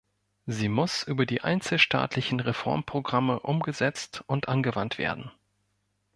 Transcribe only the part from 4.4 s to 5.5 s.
angewandt werden.